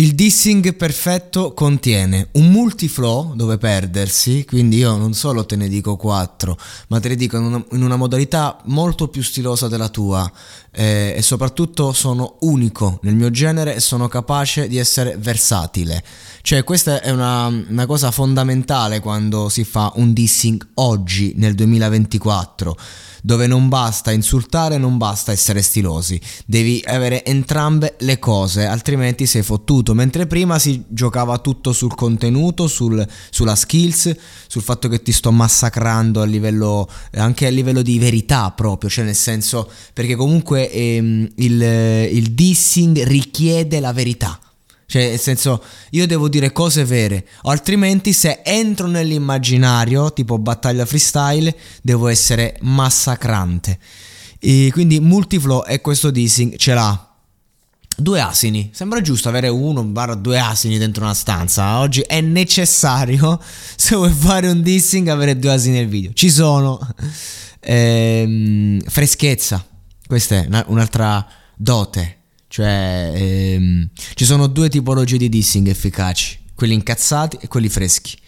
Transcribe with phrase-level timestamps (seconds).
[0.00, 5.96] Il dissing perfetto contiene un multiflow dove perdersi, quindi io non solo te ne dico
[5.96, 6.56] 4,
[6.88, 10.32] ma te ne dico in una, in una modalità molto più stilosa della tua.
[10.72, 16.02] Eh, e soprattutto sono unico nel mio genere e sono capace di essere versatile.
[16.40, 22.76] Cioè questa è una, una cosa fondamentale quando si fa un dissing oggi nel 2024
[23.22, 29.42] dove non basta insultare, non basta essere stilosi, devi avere entrambe le cose, altrimenti sei
[29.42, 34.14] fottuto, mentre prima si giocava tutto sul contenuto, sul, sulla skills,
[34.46, 39.04] sul fatto che ti sto massacrando a livello, anche a livello di verità proprio, cioè
[39.04, 44.38] nel senso, perché comunque ehm, il, il dissing richiede la verità
[44.90, 51.56] cioè, nel senso, io devo dire cose vere, altrimenti se entro nell'immaginario, tipo battaglia freestyle,
[51.80, 53.78] devo essere massacrante.
[54.40, 57.09] E quindi Multiflow e questo dissing ce l'ha.
[58.00, 61.78] Due asini, sembra giusto avere uno barra due asini dentro una stanza.
[61.80, 63.40] Oggi è necessario,
[63.76, 66.12] se vuoi fare un dissing, avere due asini nel video.
[66.12, 66.78] Ci sono.
[67.60, 69.64] Ehm, freschezza,
[70.06, 72.20] questa è un'altra dote
[72.50, 78.18] cioè, ehm, ci sono due tipologie di dissing efficaci, quelli incazzati e quelli freschi.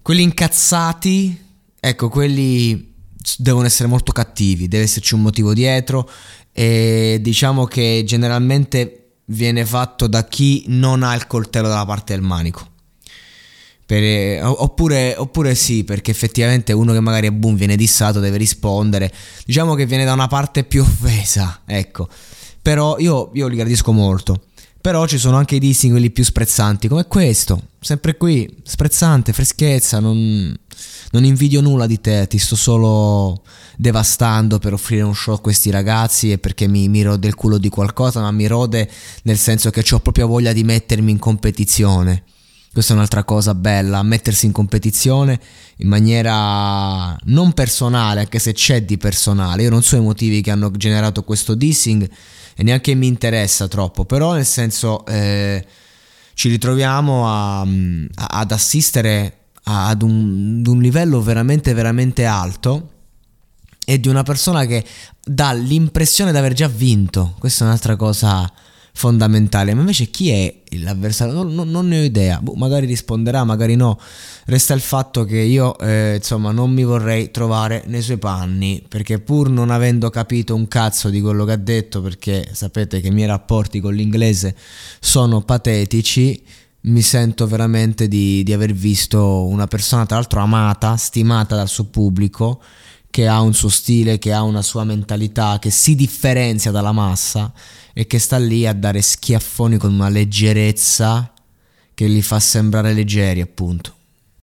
[0.00, 1.44] Quelli incazzati,
[1.80, 2.94] ecco, quelli
[3.38, 6.08] devono essere molto cattivi, deve esserci un motivo dietro
[6.52, 12.22] e diciamo che generalmente viene fatto da chi non ha il coltello dalla parte del
[12.22, 12.68] manico.
[13.84, 19.12] Per, oppure, oppure, sì, perché effettivamente uno che magari è boom viene dissato deve rispondere.
[19.44, 22.08] Diciamo che viene da una parte più offesa, ecco.
[22.62, 24.44] Però io, io li gradisco molto.
[24.82, 27.68] Però ci sono anche i dissing quelli più sprezzanti, come questo.
[27.78, 30.52] Sempre qui, sprezzante, freschezza, non,
[31.12, 33.44] non invidio nulla di te, ti sto solo
[33.76, 37.58] devastando per offrire un show a questi ragazzi e perché mi, mi rode il culo
[37.58, 38.90] di qualcosa, ma mi rode
[39.22, 42.24] nel senso che ho proprio voglia di mettermi in competizione.
[42.72, 45.38] Questa è un'altra cosa bella, mettersi in competizione
[45.76, 49.62] in maniera non personale, anche se c'è di personale.
[49.62, 52.08] Io non so i motivi che hanno generato questo dissing
[52.54, 55.64] e neanche mi interessa troppo, però nel senso eh,
[56.34, 57.66] ci ritroviamo a, a,
[58.14, 62.90] ad assistere ad un, ad un livello veramente veramente alto
[63.84, 64.84] e di una persona che
[65.24, 67.34] dà l'impressione di aver già vinto.
[67.38, 68.50] Questa è un'altra cosa
[68.92, 69.74] fondamentale.
[69.74, 71.34] Ma invece chi è l'avversario?
[71.34, 72.40] Non, non, non ne ho idea.
[72.40, 73.98] Boh, magari risponderà, magari no.
[74.44, 78.84] Resta il fatto che io, eh, insomma, non mi vorrei trovare nei suoi panni.
[78.86, 83.08] Perché pur non avendo capito un cazzo di quello che ha detto, perché sapete che
[83.08, 84.54] i miei rapporti con l'inglese
[85.00, 86.42] sono patetici.
[86.84, 91.84] Mi sento veramente di, di aver visto una persona, tra l'altro amata, stimata dal suo
[91.84, 92.60] pubblico,
[93.12, 97.52] che ha un suo stile, che ha una sua mentalità, che si differenzia dalla massa
[97.92, 101.30] e che sta lì a dare schiaffoni con una leggerezza
[101.92, 103.96] che li fa sembrare leggeri, appunto.